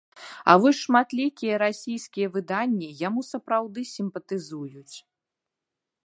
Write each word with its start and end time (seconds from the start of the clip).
А 0.51 0.53
вось 0.61 0.77
шматлікія 0.85 1.55
расійскія 1.63 2.27
выданні 2.37 2.89
яму 3.07 3.21
сапраўды 3.31 3.81
сімпатызуюць. 3.95 4.95